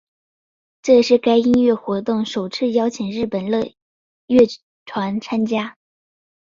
[0.81, 3.75] 这是该音乐活动首次邀请日本乐
[4.83, 5.77] 团参加。